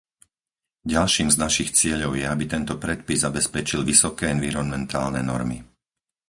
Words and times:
Ďalším 0.93 1.27
z 1.31 1.37
našich 1.45 1.69
cieľov 1.79 2.11
je, 2.19 2.25
aby 2.33 2.43
tento 2.53 2.73
predpis 2.83 3.19
zabezpečil 3.25 3.81
vysoké 3.91 4.25
environmentálne 4.37 5.21
normy. 5.31 5.57